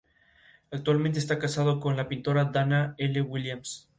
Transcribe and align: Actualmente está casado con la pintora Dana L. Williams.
Actualmente 0.71 1.19
está 1.19 1.37
casado 1.37 1.79
con 1.79 1.95
la 1.95 2.07
pintora 2.07 2.45
Dana 2.45 2.95
L. 2.97 3.21
Williams. 3.21 3.87